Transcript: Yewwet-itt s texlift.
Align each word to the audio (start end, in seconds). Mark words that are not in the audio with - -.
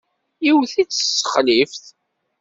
Yewwet-itt 0.45 0.99
s 0.99 1.01
texlift. 1.09 1.85